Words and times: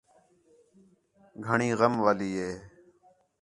گھݨی 1.45 1.69
غم 1.79 1.93
والی 2.05 2.29
ہی 2.39 2.49